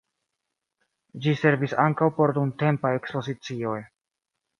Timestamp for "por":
2.15-2.33